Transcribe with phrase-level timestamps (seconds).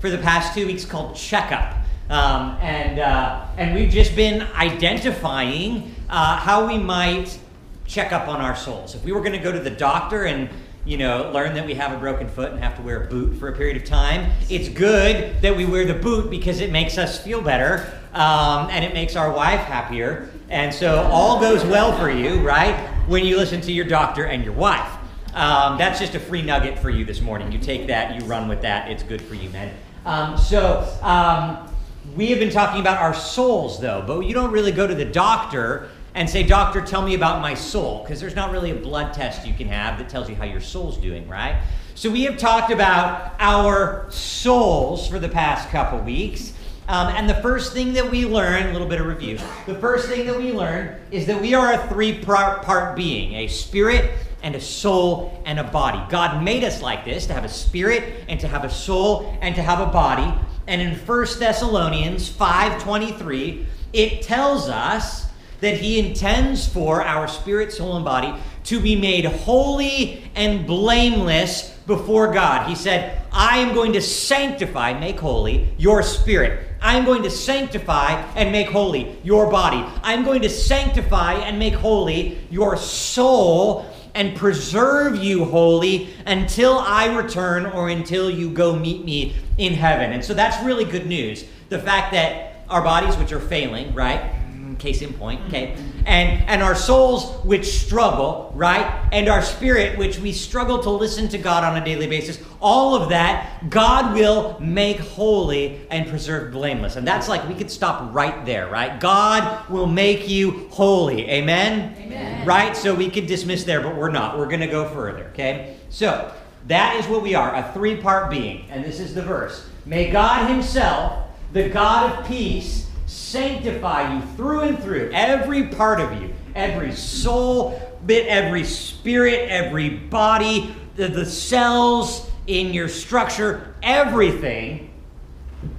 [0.00, 1.74] for the past two weeks called Checkup.
[2.10, 7.38] Um, and, uh, and we've just been identifying uh, how we might
[7.86, 8.94] check up on our souls.
[8.94, 10.48] If we were going to go to the doctor and
[10.88, 13.38] you know, learn that we have a broken foot and have to wear a boot
[13.38, 14.32] for a period of time.
[14.48, 18.82] It's good that we wear the boot because it makes us feel better um, and
[18.82, 20.30] it makes our wife happier.
[20.48, 22.74] And so all goes well for you, right?
[23.06, 24.90] When you listen to your doctor and your wife.
[25.34, 27.52] Um, that's just a free nugget for you this morning.
[27.52, 28.90] You take that, you run with that.
[28.90, 29.74] It's good for you, man.
[30.08, 31.68] Um, so um,
[32.16, 35.04] we have been talking about our souls, though, but you don't really go to the
[35.04, 39.12] doctor and say, Doctor, tell me about my soul, because there's not really a blood
[39.12, 41.62] test you can have that tells you how your soul's doing, right?
[41.94, 46.54] So we have talked about our souls for the past couple weeks.
[46.88, 50.08] Um, and the first thing that we learn, a little bit of review, the first
[50.08, 54.10] thing that we learn is that we are a three part being a spirit,
[54.42, 56.00] and a soul and a body.
[56.08, 59.54] God made us like this to have a spirit and to have a soul and
[59.54, 60.32] to have a body.
[60.66, 65.26] And in 1 Thessalonians 5:23, it tells us
[65.60, 68.32] that he intends for our spirit, soul and body
[68.64, 72.68] to be made holy and blameless before God.
[72.68, 78.22] He said, "I am going to sanctify, make holy your spirit." I'm going to sanctify
[78.36, 79.84] and make holy your body.
[80.04, 87.14] I'm going to sanctify and make holy your soul and preserve you holy until I
[87.16, 90.12] return or until you go meet me in heaven.
[90.12, 91.44] And so that's really good news.
[91.68, 94.20] The fact that our bodies, which are failing, right?
[94.52, 95.76] Mm, case in point, okay?
[96.08, 99.08] And and our souls which struggle, right?
[99.12, 102.42] And our spirit which we struggle to listen to God on a daily basis.
[102.60, 106.96] All of that God will make holy and preserve blameless.
[106.96, 108.98] And that's like we could stop right there, right?
[108.98, 111.28] God will make you holy.
[111.28, 111.94] Amen.
[111.98, 112.46] Amen.
[112.46, 112.74] Right?
[112.76, 114.38] So we could dismiss there, but we're not.
[114.38, 115.76] We're going to go further, okay?
[115.90, 116.32] So,
[116.66, 118.66] that is what we are, a three-part being.
[118.70, 119.66] And this is the verse.
[119.86, 126.22] May God himself, the God of peace, sanctify you through and through, every part of
[126.22, 134.87] you, every soul bit, every spirit, every body, the, the cells in your structure, everything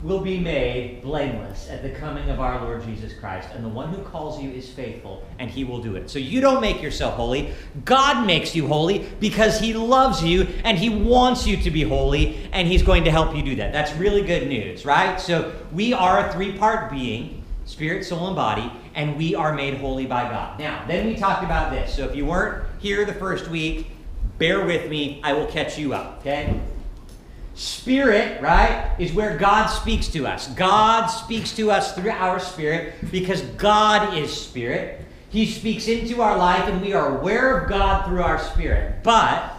[0.03, 3.49] will be made blameless at the coming of our Lord Jesus Christ.
[3.53, 6.09] And the one who calls you is faithful, and he will do it.
[6.09, 7.53] So you don't make yourself holy.
[7.85, 12.49] God makes you holy because he loves you and he wants you to be holy,
[12.51, 13.71] and he's going to help you do that.
[13.71, 15.19] That's really good news, right?
[15.19, 19.75] So we are a three part being spirit, soul, and body, and we are made
[19.75, 20.59] holy by God.
[20.59, 21.95] Now, then we talked about this.
[21.95, 23.91] So if you weren't here the first week,
[24.39, 25.21] bear with me.
[25.23, 26.59] I will catch you up, okay?
[27.59, 30.47] Spirit, right, is where God speaks to us.
[30.47, 35.01] God speaks to us through our spirit because God is spirit.
[35.29, 39.03] He speaks into our life and we are aware of God through our spirit.
[39.03, 39.53] But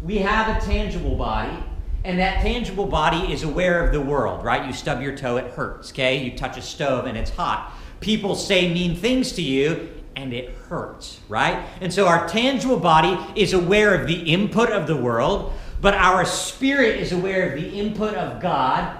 [0.00, 1.60] we have a tangible body
[2.04, 4.64] and that tangible body is aware of the world, right?
[4.64, 6.22] You stub your toe, it hurts, okay?
[6.22, 7.72] You touch a stove and it's hot.
[7.98, 11.66] People say mean things to you and it hurts, right?
[11.80, 15.52] And so our tangible body is aware of the input of the world,
[15.84, 18.96] but our spirit is aware of the input of God.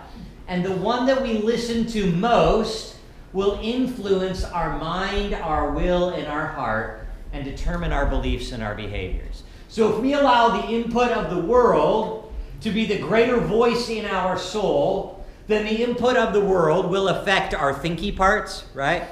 [0.46, 2.96] And the one that we listen to most
[3.32, 8.74] will influence our mind, our will, and our heart and determine our beliefs and our
[8.74, 9.44] behaviors.
[9.68, 12.30] So if we allow the input of the world,
[12.60, 17.08] to be the greater voice in our soul, then the input of the world will
[17.08, 19.04] affect our thinky parts, right?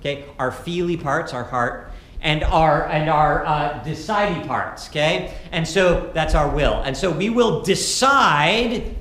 [0.00, 1.90] Okay, our feely parts, our heart,
[2.24, 4.88] and our and our uh, decidey parts.
[4.88, 8.96] Okay, and so that's our will, and so we will decide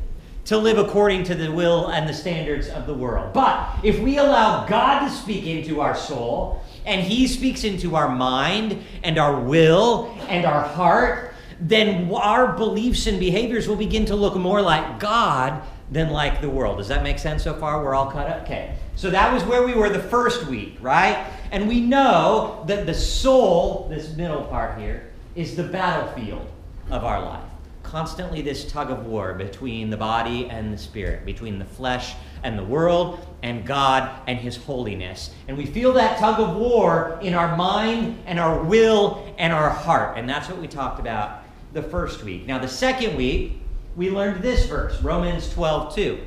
[0.46, 3.34] to live according to the will and the standards of the world.
[3.34, 8.14] But if we allow God to speak into our soul, and He speaks into our
[8.14, 14.16] mind and our will and our heart then our beliefs and behaviors will begin to
[14.16, 15.62] look more like God
[15.92, 16.78] than like the world.
[16.78, 17.84] Does that make sense so far?
[17.84, 18.42] We're all cut up?
[18.44, 18.76] Okay.
[18.96, 21.26] So that was where we were the first week, right?
[21.54, 26.48] And we know that the soul, this middle part here, is the battlefield
[26.90, 27.44] of our life.
[27.84, 32.58] Constantly this tug of war between the body and the spirit, between the flesh and
[32.58, 35.30] the world and God and His holiness.
[35.48, 39.70] And we feel that tug of war in our mind and our will and our
[39.70, 40.18] heart.
[40.18, 42.48] And that's what we talked about the first week.
[42.48, 43.62] Now, the second week,
[43.96, 46.20] we learned this verse, Romans 12 2.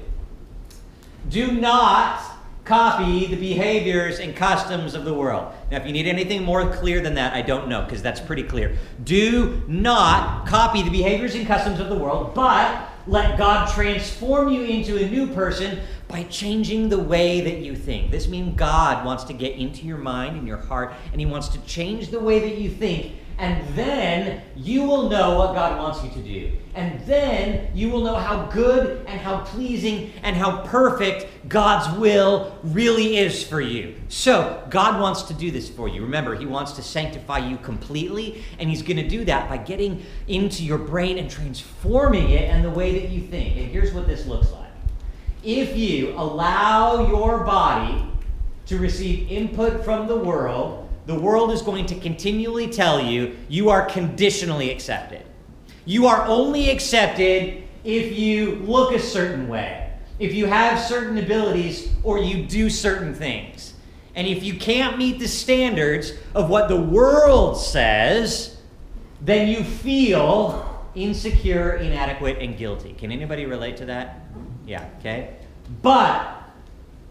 [1.31, 2.36] Do not
[2.67, 5.55] copy the behaviors and customs of the world.
[5.71, 8.43] Now, if you need anything more clear than that, I don't know, because that's pretty
[8.43, 8.77] clear.
[9.05, 14.65] Do not copy the behaviors and customs of the world, but let God transform you
[14.65, 15.79] into a new person
[16.09, 18.11] by changing the way that you think.
[18.11, 21.49] This means God wants to get into your mind and your heart, and He wants
[21.49, 26.03] to change the way that you think and then you will know what God wants
[26.03, 26.53] you to do.
[26.75, 32.59] And then you will know how good and how pleasing and how perfect God's will
[32.63, 33.95] really is for you.
[34.09, 36.03] So, God wants to do this for you.
[36.03, 40.05] Remember, He wants to sanctify you completely, and He's going to do that by getting
[40.29, 43.57] into your brain and transforming it and the way that you think.
[43.57, 44.65] And here's what this looks like
[45.43, 48.05] if you allow your body
[48.67, 53.71] to receive input from the world, the world is going to continually tell you you
[53.71, 55.23] are conditionally accepted.
[55.85, 61.89] You are only accepted if you look a certain way, if you have certain abilities,
[62.03, 63.75] or you do certain things.
[64.17, 68.57] And if you can't meet the standards of what the world says,
[69.21, 72.95] then you feel insecure, inadequate, and guilty.
[72.95, 74.23] Can anybody relate to that?
[74.67, 75.37] Yeah, okay?
[75.83, 76.46] But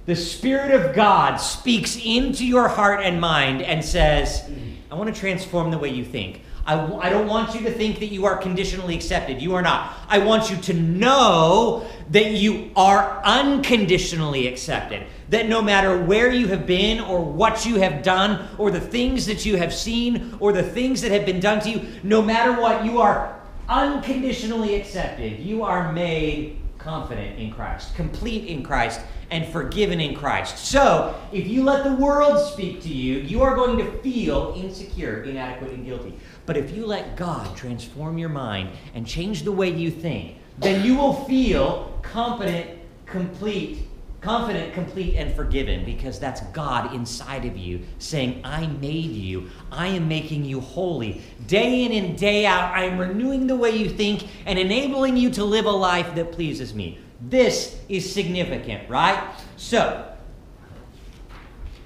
[0.06, 4.50] the Spirit of God speaks into your heart and mind and says,
[4.92, 6.42] I want to transform the way you think.
[6.68, 9.40] I don't want you to think that you are conditionally accepted.
[9.40, 9.94] You are not.
[10.08, 15.06] I want you to know that you are unconditionally accepted.
[15.30, 19.28] That no matter where you have been or what you have done or the things
[19.28, 22.60] that you have seen or the things that have been done to you, no matter
[22.60, 25.40] what, you are unconditionally accepted.
[25.40, 29.02] You are made confident in Christ, complete in Christ,
[29.32, 30.58] and forgiven in Christ.
[30.58, 35.24] So, if you let the world speak to you, you are going to feel insecure,
[35.24, 36.14] inadequate, and guilty.
[36.46, 40.86] But if you let God transform your mind and change the way you think, then
[40.86, 43.88] you will feel confident, complete,
[44.26, 49.50] confident, complete, and forgiven because that's God inside of you saying, I made you.
[49.72, 51.22] I am making you holy.
[51.46, 55.30] Day in and day out, I am renewing the way you think and enabling you
[55.32, 56.98] to live a life that pleases me.
[57.22, 59.34] This is significant, right?
[59.58, 60.12] So,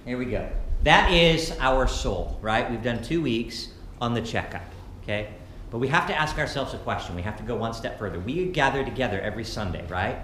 [0.06, 0.50] here we go.
[0.84, 2.70] That is our soul, right?
[2.70, 3.70] We've done two weeks
[4.02, 4.64] on the checkup,
[5.04, 5.30] okay?
[5.72, 7.16] But we have to ask ourselves a question.
[7.16, 8.20] We have to go one step further.
[8.20, 10.18] We gather together every Sunday, right?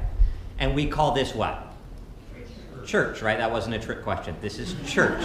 [0.58, 1.74] And we call this what?
[2.86, 3.38] Church, right?
[3.38, 4.36] That wasn't a trick question.
[4.42, 5.22] This is church.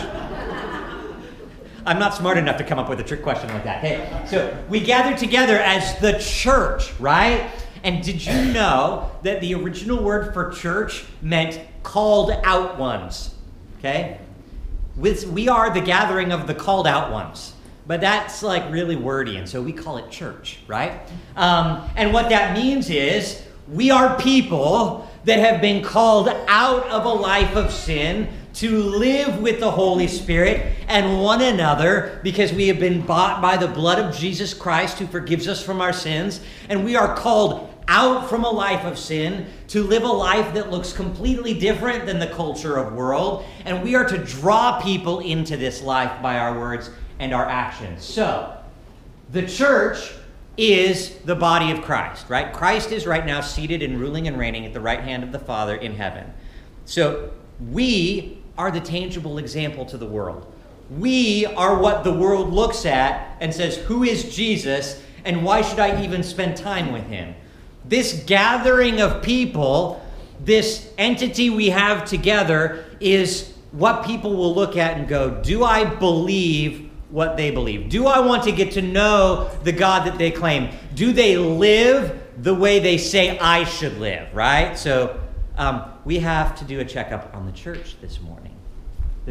[1.87, 3.79] I'm not smart enough to come up with a trick question like that.
[3.79, 7.51] Okay, so we gather together as the church, right?
[7.83, 13.35] And did you know that the original word for church meant called out ones?
[13.79, 14.19] Okay?
[14.97, 17.55] With, we are the gathering of the called out ones.
[17.87, 21.01] But that's like really wordy, and so we call it church, right?
[21.35, 27.05] Um, and what that means is we are people that have been called out of
[27.05, 32.69] a life of sin to live with the Holy Spirit and one another because we
[32.69, 36.41] have been bought by the blood of Jesus Christ who forgives us from our sins.
[36.69, 40.71] And we are called out from a life of sin to live a life that
[40.71, 43.45] looks completely different than the culture of world.
[43.65, 48.05] And we are to draw people into this life by our words and our actions.
[48.05, 48.57] So
[49.31, 50.13] the church
[50.57, 52.53] is the body of christ right?
[52.53, 55.39] Christ is right now seated and ruling and reigning at the right hand of the
[55.39, 56.33] father in heaven.
[56.85, 57.31] So
[57.71, 60.53] we are the tangible example to the world
[60.91, 65.79] we are what the world looks at and says who is jesus and why should
[65.79, 67.35] i even spend time with him
[67.85, 70.05] this gathering of people,
[70.39, 75.85] this entity we have together, is what people will look at and go, Do I
[75.85, 77.89] believe what they believe?
[77.89, 80.71] Do I want to get to know the God that they claim?
[80.95, 84.79] Do they live the way they say I should live, right?
[84.79, 85.21] So
[85.57, 88.50] um, we have to do a checkup on the church this morning.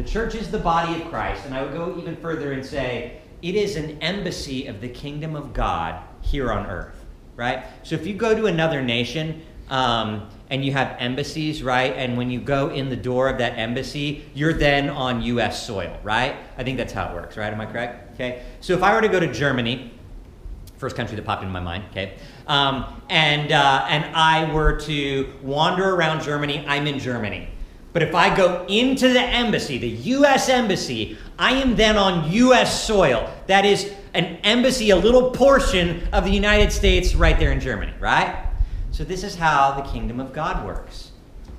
[0.00, 3.20] The church is the body of Christ, and I would go even further and say
[3.42, 7.00] it is an embassy of the kingdom of God here on earth
[7.40, 7.64] right?
[7.84, 9.40] So if you go to another nation
[9.70, 11.94] um, and you have embassies, right?
[11.96, 15.66] And when you go in the door of that embassy, you're then on U.S.
[15.66, 16.36] soil, right?
[16.58, 17.50] I think that's how it works, right?
[17.50, 18.12] Am I correct?
[18.14, 18.42] Okay.
[18.60, 19.90] So if I were to go to Germany,
[20.76, 25.32] first country that popped into my mind, okay, um, and uh, and I were to
[25.42, 27.48] wander around Germany, I'm in Germany.
[27.92, 30.48] But if I go into the embassy, the U.S.
[30.48, 32.86] embassy, I am then on U.S.
[32.86, 33.28] soil.
[33.46, 37.92] That is an embassy, a little portion of the United States right there in Germany,
[37.98, 38.46] right?
[38.92, 41.10] So, this is how the kingdom of God works.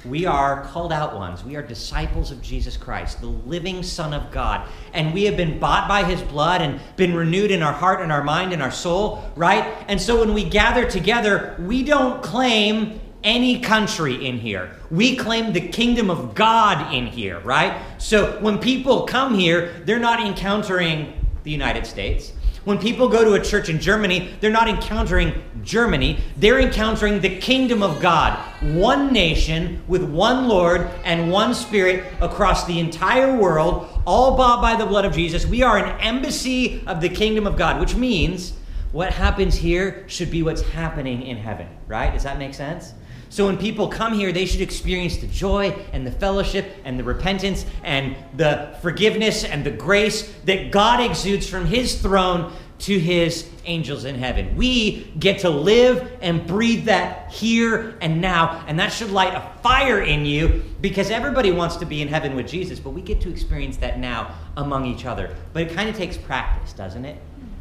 [0.05, 1.43] We are called out ones.
[1.43, 4.67] We are disciples of Jesus Christ, the living Son of God.
[4.93, 8.11] And we have been bought by his blood and been renewed in our heart and
[8.11, 9.75] our mind and our soul, right?
[9.87, 14.75] And so when we gather together, we don't claim any country in here.
[14.89, 17.81] We claim the kingdom of God in here, right?
[17.97, 21.13] So when people come here, they're not encountering
[21.43, 22.33] the United States.
[22.63, 26.19] When people go to a church in Germany, they're not encountering Germany.
[26.37, 28.37] They're encountering the kingdom of God.
[28.61, 34.75] One nation with one Lord and one Spirit across the entire world, all bought by
[34.75, 35.45] the blood of Jesus.
[35.47, 38.53] We are an embassy of the kingdom of God, which means
[38.91, 42.13] what happens here should be what's happening in heaven, right?
[42.13, 42.93] Does that make sense?
[43.31, 47.03] So when people come here, they should experience the joy and the fellowship and the
[47.05, 53.49] repentance and the forgiveness and the grace that God exudes from his throne to his
[53.63, 54.57] angels in heaven.
[54.57, 59.61] We get to live and breathe that here and now, and that should light a
[59.63, 63.21] fire in you because everybody wants to be in heaven with Jesus, but we get
[63.21, 65.33] to experience that now among each other.
[65.53, 67.17] But it kind of takes practice, doesn't it?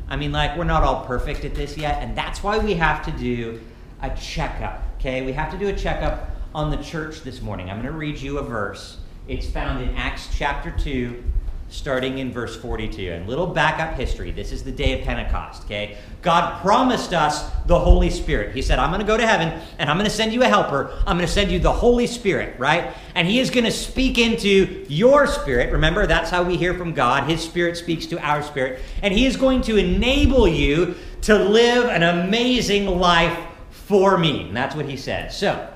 [0.09, 3.05] I mean, like, we're not all perfect at this yet, and that's why we have
[3.05, 3.61] to do
[4.03, 4.83] a checkup.
[5.01, 7.71] Okay, we have to do a checkup on the church this morning.
[7.71, 8.99] I'm going to read you a verse.
[9.29, 11.25] It's found in Acts chapter 2,
[11.71, 13.11] starting in verse 42.
[13.11, 14.31] And little backup history.
[14.31, 15.97] This is the day of Pentecost, okay?
[16.21, 18.55] God promised us the Holy Spirit.
[18.55, 20.49] He said, I'm going to go to heaven and I'm going to send you a
[20.49, 20.93] helper.
[21.07, 22.93] I'm going to send you the Holy Spirit, right?
[23.15, 25.73] And He is going to speak into your spirit.
[25.73, 27.25] Remember, that's how we hear from God.
[27.25, 28.83] His spirit speaks to our spirit.
[29.03, 33.47] And He is going to enable you to live an amazing life
[33.91, 34.43] for me.
[34.43, 35.33] And that's what he said.
[35.33, 35.69] So,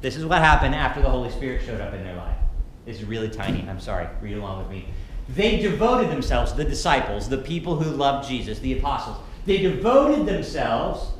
[0.00, 2.36] this is what happened after the Holy Spirit showed up in their life.
[2.84, 3.64] This is really tiny.
[3.68, 4.08] I'm sorry.
[4.20, 4.88] Read along with me.
[5.28, 11.12] They devoted themselves, the disciples, the people who loved Jesus, the apostles, they devoted themselves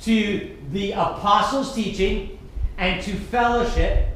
[0.00, 2.40] to the apostles' teaching
[2.76, 4.08] and to fellowship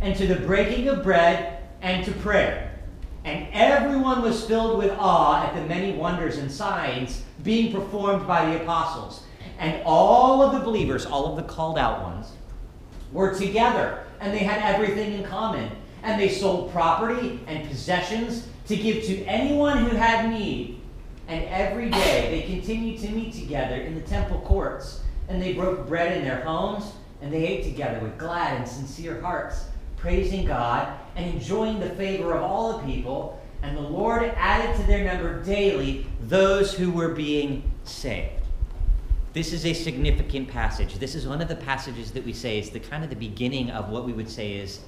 [0.00, 2.78] and to the breaking of bread and to prayer.
[3.24, 8.46] And everyone was filled with awe at the many wonders and signs being performed by
[8.46, 9.24] the apostles.
[9.60, 12.32] And all of the believers, all of the called out ones,
[13.12, 15.70] were together and they had everything in common.
[16.02, 20.80] And they sold property and possessions to give to anyone who had need.
[21.28, 25.02] And every day they continued to meet together in the temple courts.
[25.28, 29.20] And they broke bread in their homes and they ate together with glad and sincere
[29.20, 29.66] hearts,
[29.98, 33.38] praising God and enjoying the favor of all the people.
[33.62, 38.39] And the Lord added to their number daily those who were being saved.
[39.32, 40.94] This is a significant passage.
[40.94, 43.70] This is one of the passages that we say is the kind of the beginning
[43.70, 44.80] of what we would say is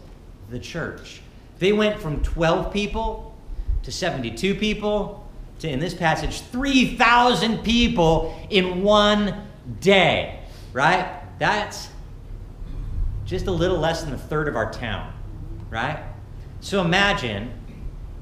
[0.51, 1.21] the church.
[1.61, 3.37] They went from 12 people
[3.85, 5.31] to 72 people
[5.61, 9.47] to, in this passage, 3,000 people in one
[9.81, 10.41] day,
[10.73, 11.23] right?
[11.39, 11.89] That's
[13.25, 15.13] just a little less than a third of our town,
[15.71, 16.03] right?
[16.61, 17.53] So imagine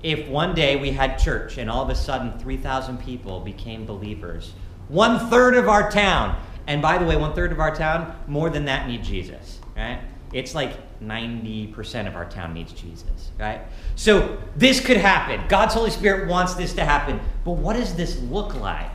[0.02, 4.52] if one day we had church and all of a sudden 3,000 people became believers
[4.90, 6.40] one third of our town.
[6.66, 10.00] And by the way, one third of our town, more than that, need Jesus, right?
[10.32, 13.62] It's like 90% of our town needs Jesus, right?
[13.96, 15.42] So this could happen.
[15.48, 17.18] God's Holy Spirit wants this to happen.
[17.44, 18.90] But what does this look like?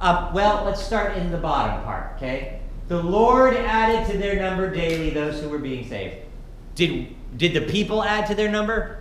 [0.00, 2.60] Uh, well, let's start in the bottom part, okay?
[2.88, 6.16] The Lord added to their number daily those who were being saved.
[6.74, 8.98] Did, did the people add to their number?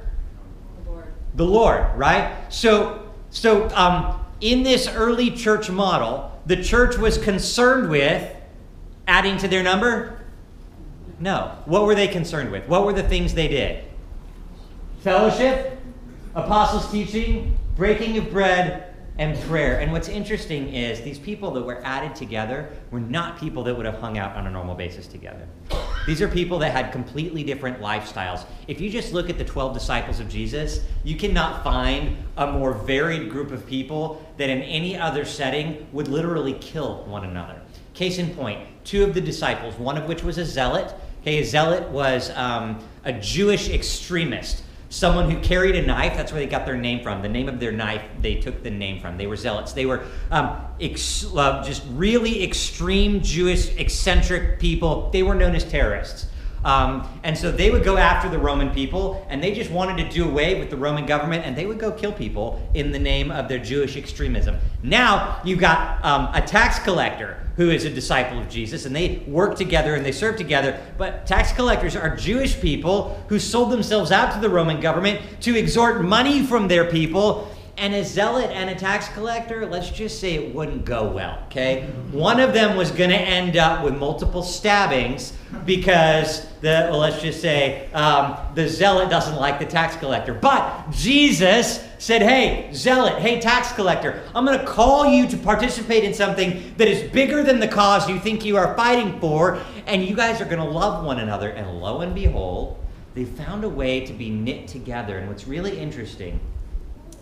[0.84, 1.06] The Lord.
[1.36, 2.36] The Lord, right?
[2.50, 8.36] So, so um, in this early church model, the church was concerned with
[9.08, 10.20] adding to their number?
[11.20, 11.58] No.
[11.66, 12.68] What were they concerned with?
[12.68, 13.84] What were the things they did?
[15.00, 15.80] Fellowship,
[16.34, 19.80] apostles' teaching, breaking of bread, and prayer.
[19.80, 23.86] And what's interesting is these people that were added together were not people that would
[23.86, 25.48] have hung out on a normal basis together.
[26.06, 28.46] These are people that had completely different lifestyles.
[28.68, 32.74] If you just look at the 12 disciples of Jesus, you cannot find a more
[32.74, 37.62] varied group of people that in any other setting would literally kill one another.
[37.94, 40.94] Case in point, two of the disciples, one of which was a zealot.
[41.22, 44.64] Okay, a zealot was um, a Jewish extremist
[44.96, 46.16] someone who carried a knife.
[46.16, 47.22] That's where they got their name from.
[47.22, 49.18] The name of their knife, they took the name from.
[49.18, 49.74] They were zealots.
[49.74, 55.10] They were um, ex- uh, just really extreme Jewish, eccentric people.
[55.12, 56.28] They were known as terrorists.
[56.66, 60.10] Um, and so they would go after the Roman people, and they just wanted to
[60.10, 63.32] do away with the Roman government, and they would go kill people in the name
[63.32, 64.58] of their Jewish extremism.
[64.82, 69.24] Now you've got um, a tax collector who is a disciple of Jesus, and they
[69.28, 70.78] work together and they serve together.
[70.98, 75.58] But tax collectors are Jewish people who sold themselves out to the Roman government to
[75.58, 80.36] extort money from their people and a zealot and a tax collector, let's just say
[80.36, 81.84] it wouldn't go well, okay?
[82.12, 85.34] One of them was going to end up with multiple stabbings
[85.66, 90.34] because the, well, let's just say um, the zealot doesn't like the tax collector.
[90.34, 96.04] But Jesus said, hey, zealot, hey, tax collector, I'm going to call you to participate
[96.06, 100.04] in something that is bigger than the cause you think you are fighting for, and
[100.04, 101.50] you guys are going to love one another.
[101.50, 102.80] And lo and behold,
[103.16, 105.18] they found a way to be knit together.
[105.18, 106.40] And what's really interesting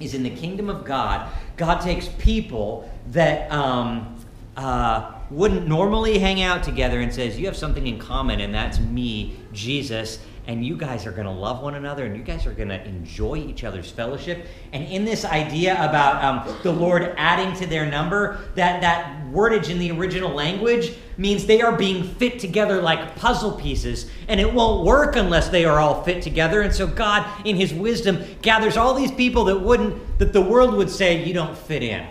[0.06, 4.16] is in the kingdom of God, God takes people that um,
[4.58, 8.80] uh, wouldn't normally hang out together and says, You have something in common, and that's
[8.80, 12.54] me, Jesus, and you guys are going to love one another and you guys are
[12.54, 14.46] going to enjoy each other's fellowship.
[14.74, 19.70] And in this idea about um, the Lord adding to their number, that, that wordage
[19.70, 24.54] in the original language means they are being fit together like puzzle pieces, and it
[24.54, 26.62] won't work unless they are all fit together.
[26.62, 30.74] And so God, in His wisdom, gathers all these people that wouldn't, that the world
[30.76, 32.06] would say, you don't fit in.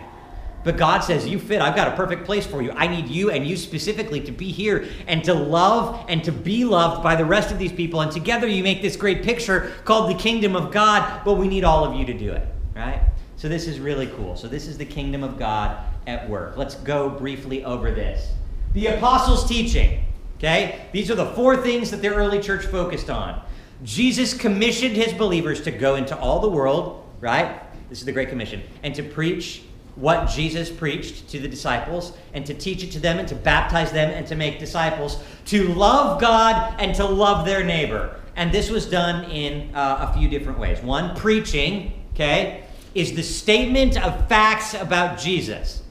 [0.65, 1.61] But God says, You fit.
[1.61, 2.71] I've got a perfect place for you.
[2.73, 6.65] I need you and you specifically to be here and to love and to be
[6.65, 8.01] loved by the rest of these people.
[8.01, 11.65] And together you make this great picture called the kingdom of God, but we need
[11.65, 13.01] all of you to do it, right?
[13.37, 14.37] So this is really cool.
[14.37, 16.57] So this is the kingdom of God at work.
[16.57, 18.31] Let's go briefly over this.
[18.75, 20.05] The apostles' teaching,
[20.39, 20.87] okay?
[20.93, 23.43] These are the four things that the early church focused on.
[23.83, 27.61] Jesus commissioned his believers to go into all the world, right?
[27.89, 29.63] This is the Great Commission, and to preach
[29.97, 33.93] what Jesus preached to the disciples and to teach it to them and to baptize
[33.93, 38.19] them and to make disciples, to love God and to love their neighbor.
[38.37, 40.83] And this was done in uh, a few different ways.
[40.83, 45.83] One, preaching, okay, is the statement of facts about Jesus.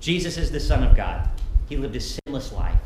[0.00, 1.28] Jesus is the Son of God,
[1.68, 2.78] He lived a sinless life.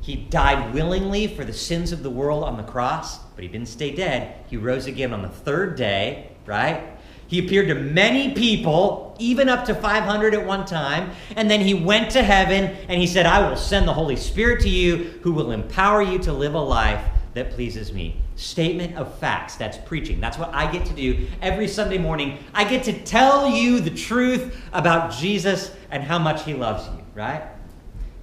[0.00, 3.68] He died willingly for the sins of the world on the cross, but He didn't
[3.68, 4.34] stay dead.
[4.48, 6.98] He rose again on the third day, right?
[7.30, 11.12] He appeared to many people, even up to 500 at one time.
[11.36, 14.60] And then he went to heaven and he said, I will send the Holy Spirit
[14.62, 18.16] to you who will empower you to live a life that pleases me.
[18.34, 19.54] Statement of facts.
[19.54, 20.20] That's preaching.
[20.20, 22.38] That's what I get to do every Sunday morning.
[22.52, 27.04] I get to tell you the truth about Jesus and how much he loves you,
[27.14, 27.44] right?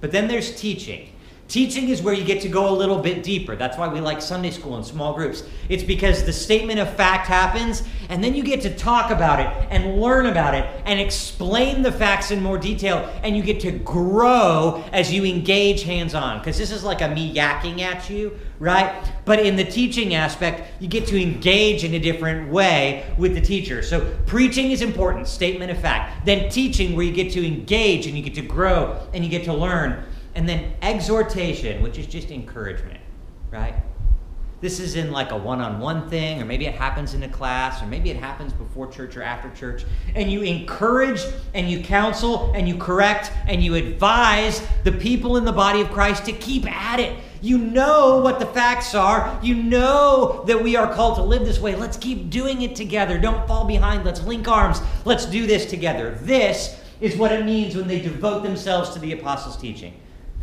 [0.02, 1.14] But then there's teaching.
[1.48, 3.56] Teaching is where you get to go a little bit deeper.
[3.56, 5.44] That's why we like Sunday school and small groups.
[5.70, 9.68] It's because the statement of fact happens, and then you get to talk about it
[9.70, 13.70] and learn about it and explain the facts in more detail, and you get to
[13.70, 16.38] grow as you engage hands on.
[16.38, 19.10] Because this is like a me yakking at you, right?
[19.24, 23.40] But in the teaching aspect, you get to engage in a different way with the
[23.40, 23.82] teacher.
[23.82, 26.26] So preaching is important, statement of fact.
[26.26, 29.44] Then teaching, where you get to engage and you get to grow and you get
[29.44, 30.04] to learn.
[30.38, 33.00] And then exhortation, which is just encouragement,
[33.50, 33.74] right?
[34.60, 37.28] This is in like a one on one thing, or maybe it happens in a
[37.28, 39.84] class, or maybe it happens before church or after church.
[40.14, 41.22] And you encourage
[41.54, 45.90] and you counsel and you correct and you advise the people in the body of
[45.90, 47.18] Christ to keep at it.
[47.40, 49.40] You know what the facts are.
[49.42, 51.74] You know that we are called to live this way.
[51.74, 53.18] Let's keep doing it together.
[53.18, 54.04] Don't fall behind.
[54.04, 54.80] Let's link arms.
[55.04, 56.16] Let's do this together.
[56.22, 59.94] This is what it means when they devote themselves to the apostles' teaching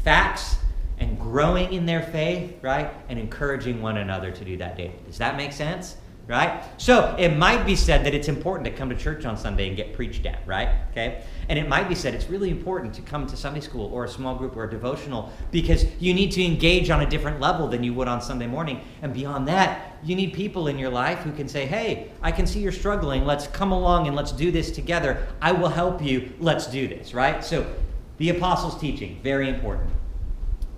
[0.05, 0.57] facts
[0.99, 2.93] and growing in their faith, right?
[3.09, 4.95] And encouraging one another to do that daily.
[5.07, 5.97] Does that make sense?
[6.27, 6.63] Right?
[6.77, 9.77] So it might be said that it's important to come to church on Sunday and
[9.77, 10.69] get preached at, right?
[10.89, 11.23] Okay?
[11.49, 14.09] And it might be said it's really important to come to Sunday school or a
[14.09, 17.83] small group or a devotional because you need to engage on a different level than
[17.83, 18.81] you would on Sunday morning.
[19.03, 22.47] And beyond that, you need people in your life who can say, hey, I can
[22.47, 23.23] see you're struggling.
[23.23, 25.27] Let's come along and let's do this together.
[25.43, 26.31] I will help you.
[26.39, 27.43] Let's do this, right?
[27.43, 27.67] So
[28.17, 29.89] the apostles' teaching, very important.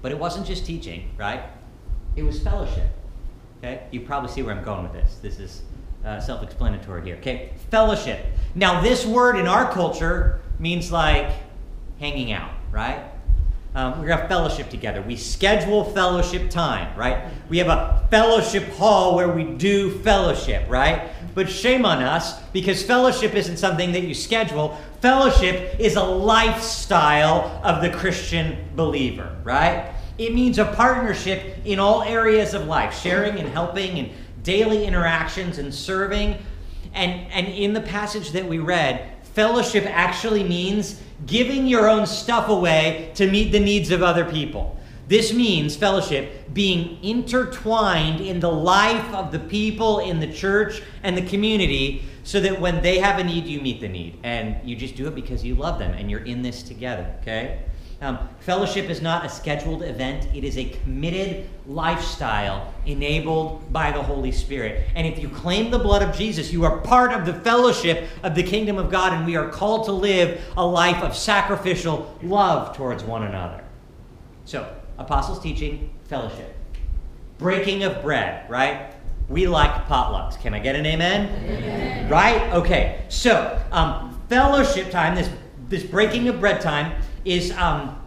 [0.02, 1.44] But it wasn't just teaching, right?
[2.16, 2.88] It was fellowship.
[3.60, 3.84] Okay?
[3.92, 5.20] You probably see where I'm going with this.
[5.22, 5.62] This is
[6.06, 7.16] uh, self explanatory here.
[7.18, 7.52] Okay?
[7.70, 8.26] Fellowship.
[8.56, 11.32] Now, this word in our culture means like
[12.00, 13.04] hanging out, right?
[13.78, 15.04] Um, to have fellowship together.
[15.04, 17.26] We schedule fellowship time, right?
[17.48, 21.12] We have a fellowship hall where we do fellowship, right?
[21.36, 24.76] But shame on us because fellowship isn't something that you schedule.
[25.02, 29.94] Fellowship is a lifestyle of the Christian believer, right?
[30.18, 34.10] It means a partnership in all areas of life, sharing and helping and
[34.42, 36.40] daily interactions and serving.
[36.96, 42.50] And, and in the passage that we read, fellowship actually means giving your own stuff
[42.50, 44.78] away to meet the needs of other people.
[45.08, 51.18] This means fellowship being intertwined in the life of the people in the church and
[51.18, 54.20] the community so that when they have a need, you meet the need.
[54.24, 57.62] And you just do it because you love them and you're in this together, okay?
[58.00, 64.02] Um, fellowship is not a scheduled event, it is a committed lifestyle enabled by the
[64.02, 64.88] Holy Spirit.
[64.94, 68.36] And if you claim the blood of Jesus, you are part of the fellowship of
[68.36, 72.76] the kingdom of God, and we are called to live a life of sacrificial love
[72.78, 73.64] towards one another.
[74.46, 76.56] So, apostles' teaching, fellowship.
[77.40, 78.94] Breaking of bread, right?
[79.28, 80.40] We like potlucks.
[80.40, 81.30] Can I get an amen?
[81.46, 82.10] amen.
[82.10, 82.54] Right?
[82.54, 83.02] Okay.
[83.10, 85.30] So, um, fellowship time, this,
[85.68, 88.02] this breaking of bread time, is um,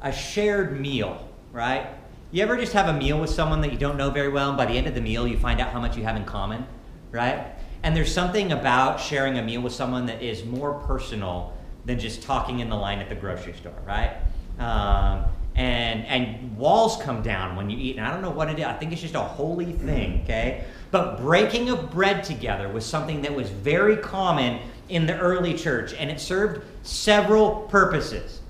[0.00, 1.86] a shared meal, right?
[2.32, 4.56] You ever just have a meal with someone that you don't know very well, and
[4.56, 6.66] by the end of the meal, you find out how much you have in common,
[7.12, 7.46] right?
[7.82, 11.52] And there's something about sharing a meal with someone that is more personal
[11.84, 14.16] than just talking in the line at the grocery store, right?
[14.58, 17.96] Um, and and walls come down when you eat.
[17.96, 18.64] And I don't know what it is.
[18.64, 20.64] I think it's just a holy thing, okay?
[20.90, 25.94] But breaking of bread together was something that was very common in the early church,
[25.94, 28.40] and it served several purposes.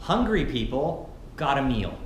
[0.00, 1.96] Hungry people got a meal,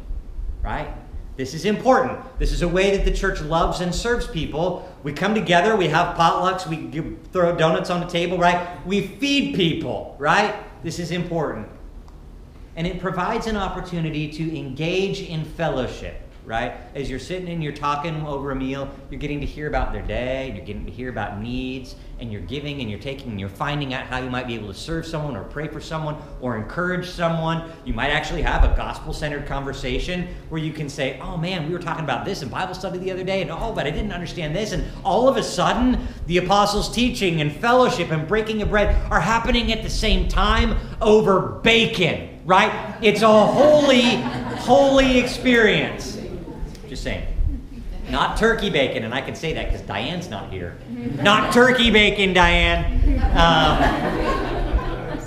[0.63, 0.93] right?
[1.37, 2.21] This is important.
[2.39, 4.89] This is a way that the church loves and serves people.
[5.03, 8.85] We come together, we have potlucks, we throw donuts on the table, right?
[8.87, 10.55] We feed people, right?
[10.83, 11.69] This is important.
[12.77, 16.75] And it provides an opportunity to engage in fellowship right?
[16.95, 20.03] As you're sitting and you're talking over a meal, you're getting to hear about their
[20.03, 23.49] day, you're getting to hear about needs, and you're giving and you're taking and you're
[23.49, 26.57] finding out how you might be able to serve someone or pray for someone or
[26.57, 27.69] encourage someone.
[27.85, 31.73] You might actually have a gospel centered conversation where you can say, Oh man, we
[31.73, 34.13] were talking about this in Bible study the other day, and oh, but I didn't
[34.13, 34.73] understand this.
[34.73, 39.21] And all of a sudden, the apostles' teaching and fellowship and breaking of bread are
[39.21, 42.97] happening at the same time over bacon, right?
[43.03, 44.17] It's a holy,
[44.63, 46.22] holy experience.
[46.93, 47.27] Just saying.
[48.11, 50.77] Not turkey bacon, and I can say that because Diane's not here.
[51.23, 52.85] not turkey bacon, Diane.
[53.31, 53.79] Um,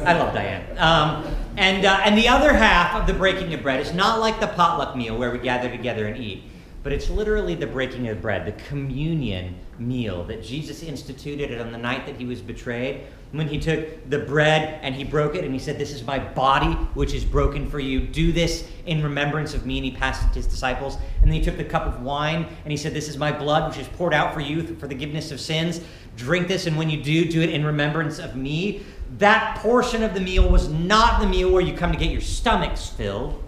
[0.06, 0.64] I love Diane.
[0.78, 1.26] Um,
[1.58, 4.46] and, uh, and the other half of the breaking of bread is not like the
[4.46, 6.44] potluck meal where we gather together and eat,
[6.84, 11.80] but it's literally the breaking of bread, the communion meal that Jesus instituted on the
[11.80, 15.54] night that he was betrayed, when he took the bread and he broke it and
[15.54, 18.02] he said, This is my body, which is broken for you.
[18.02, 19.78] Do this in remembrance of me.
[19.78, 20.98] And he passed it to his disciples.
[21.22, 23.70] And then he took the cup of wine and he said, This is my blood,
[23.70, 25.82] which is poured out for you for the forgiveness of sins.
[26.16, 28.84] Drink this, and when you do, do it in remembrance of me.
[29.18, 32.22] That portion of the meal was not the meal where you come to get your
[32.22, 33.44] stomachs filled.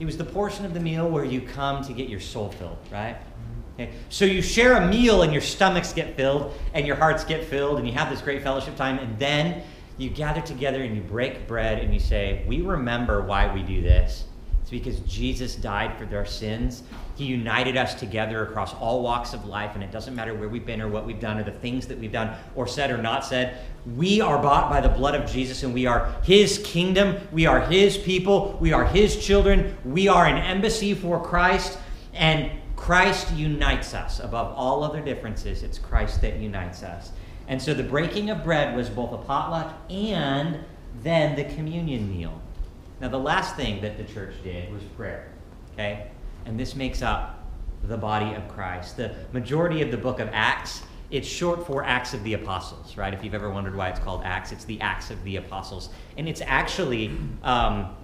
[0.00, 2.78] It was the portion of the meal where you come to get your soul filled,
[2.90, 3.16] right?
[3.78, 3.92] Okay?
[4.08, 7.78] So you share a meal and your stomachs get filled and your hearts get filled
[7.78, 9.62] and you have this great fellowship time and then
[9.98, 13.80] you gather together and you break bread and you say, We remember why we do
[13.80, 14.24] this.
[14.60, 16.82] It's because Jesus died for our sins.
[17.16, 20.66] He united us together across all walks of life, and it doesn't matter where we've
[20.66, 23.24] been or what we've done or the things that we've done or said or not
[23.24, 23.62] said.
[23.96, 27.16] We are bought by the blood of Jesus, and we are His kingdom.
[27.32, 28.58] We are His people.
[28.60, 29.74] We are His children.
[29.86, 31.78] We are an embassy for Christ.
[32.12, 35.62] And Christ unites us above all other differences.
[35.62, 37.10] It's Christ that unites us.
[37.48, 40.60] And so the breaking of bread was both a potluck and
[41.02, 42.40] then the communion meal.
[43.00, 45.28] Now, the last thing that the church did was prayer.
[45.74, 46.06] Okay?
[46.46, 47.44] And this makes up
[47.82, 48.96] the body of Christ.
[48.96, 53.12] The majority of the book of Acts, it's short for Acts of the Apostles, right?
[53.12, 55.90] If you've ever wondered why it's called Acts, it's the Acts of the Apostles.
[56.16, 57.10] And it's actually
[57.42, 57.94] um,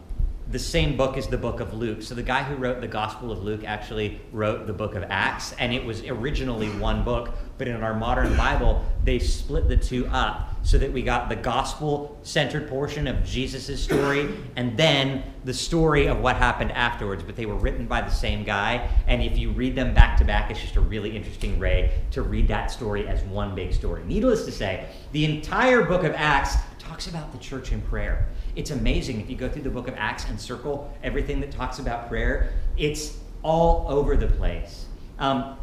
[0.50, 2.02] the same book as the book of Luke.
[2.02, 5.52] So the guy who wrote the Gospel of Luke actually wrote the book of Acts,
[5.58, 10.06] and it was originally one book, but in our modern Bible, they split the two
[10.08, 15.52] up so that we got the gospel centered portion of Jesus' story and then the
[15.52, 17.22] story of what happened afterwards.
[17.22, 20.24] But they were written by the same guy, and if you read them back to
[20.24, 24.02] back, it's just a really interesting way to read that story as one big story.
[24.04, 28.28] Needless to say, the entire book of Acts talks about the church in prayer.
[28.56, 31.78] It's amazing if you go through the book of Acts and circle everything that talks
[31.78, 34.86] about prayer, it's all over the place.
[35.18, 35.56] Um,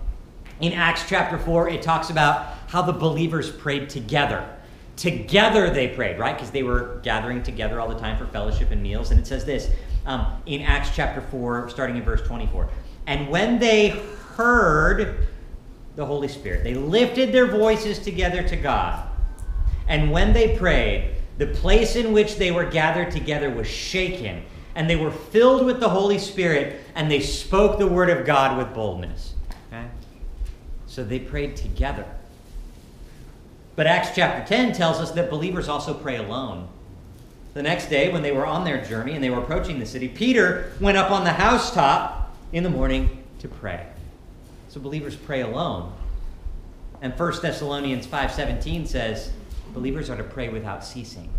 [0.59, 4.47] in Acts chapter 4, it talks about how the believers prayed together.
[4.95, 6.35] Together they prayed, right?
[6.35, 9.11] Because they were gathering together all the time for fellowship and meals.
[9.11, 9.71] And it says this
[10.05, 12.69] um, in Acts chapter 4, starting in verse 24.
[13.07, 13.89] And when they
[14.35, 15.27] heard
[15.95, 19.07] the Holy Spirit, they lifted their voices together to God.
[19.87, 24.43] And when they prayed, the place in which they were gathered together was shaken,
[24.75, 28.59] and they were filled with the Holy Spirit, and they spoke the word of God
[28.59, 29.33] with boldness.
[29.67, 29.87] Okay?
[30.85, 32.05] So they prayed together.
[33.75, 36.67] But Acts chapter 10 tells us that believers also pray alone.
[37.55, 40.09] The next day, when they were on their journey and they were approaching the city,
[40.09, 43.87] Peter went up on the housetop in the morning to pray.
[44.69, 45.91] So believers pray alone.
[47.01, 49.31] And 1 Thessalonians 5:17 says,
[49.73, 51.29] Believers are to pray without ceasing.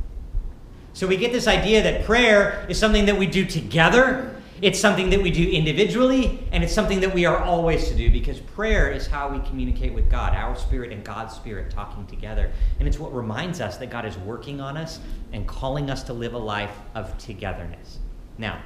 [0.94, 5.10] So we get this idea that prayer is something that we do together, it's something
[5.10, 8.90] that we do individually, and it's something that we are always to do because prayer
[8.90, 12.52] is how we communicate with God, our spirit and God's spirit talking together.
[12.78, 15.00] And it's what reminds us that God is working on us
[15.32, 17.98] and calling us to live a life of togetherness.
[18.38, 18.62] Now,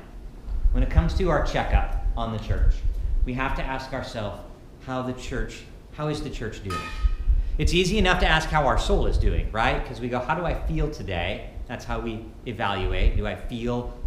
[0.72, 2.74] when it comes to our checkup on the church,
[3.24, 4.42] we have to ask ourselves
[4.84, 6.78] how the church, how is the church doing?
[7.58, 9.82] It's easy enough to ask how our soul is doing, right?
[9.82, 11.48] Because we go, how do I feel today?
[11.66, 13.16] That's how we evaluate.
[13.16, 13.98] Do I feel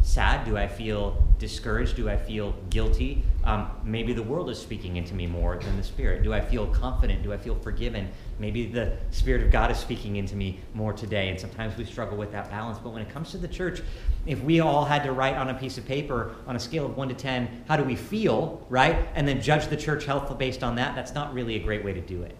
[0.00, 0.44] sad?
[0.44, 1.94] Do I feel discouraged?
[1.94, 3.22] Do I feel guilty?
[3.44, 6.24] Um, maybe the world is speaking into me more than the Spirit.
[6.24, 7.22] Do I feel confident?
[7.22, 8.10] Do I feel forgiven?
[8.40, 11.28] Maybe the Spirit of God is speaking into me more today.
[11.28, 12.80] And sometimes we struggle with that balance.
[12.80, 13.82] But when it comes to the church,
[14.26, 16.96] if we all had to write on a piece of paper on a scale of
[16.96, 19.06] 1 to 10, how do we feel, right?
[19.14, 21.92] And then judge the church health based on that, that's not really a great way
[21.92, 22.36] to do it.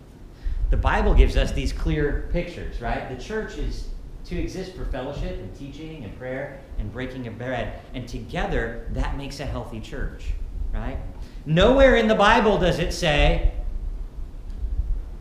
[0.71, 3.09] The Bible gives us these clear pictures, right?
[3.09, 3.89] The church is
[4.27, 7.81] to exist for fellowship and teaching and prayer and breaking of bread.
[7.93, 10.27] And together, that makes a healthy church,
[10.73, 10.99] right?
[11.45, 13.53] Nowhere in the Bible does it say,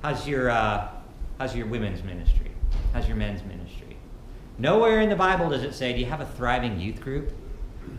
[0.03, 0.87] How's your, uh,
[1.39, 2.51] how's your women's ministry?
[2.93, 3.97] How's your men's ministry?
[4.59, 7.33] Nowhere in the Bible does it say, Do you have a thriving youth group?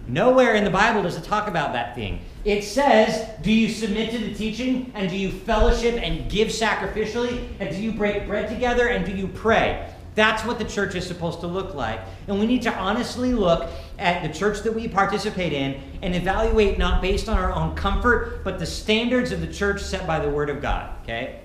[0.07, 2.21] Nowhere in the Bible does it talk about that thing.
[2.45, 4.91] It says, Do you submit to the teaching?
[4.95, 7.49] And do you fellowship and give sacrificially?
[7.61, 8.89] And do you break bread together?
[8.89, 9.93] And do you pray?
[10.15, 12.01] That's what the church is supposed to look like.
[12.27, 16.79] And we need to honestly look at the church that we participate in and evaluate
[16.79, 20.29] not based on our own comfort, but the standards of the church set by the
[20.29, 20.93] Word of God.
[21.03, 21.41] Okay?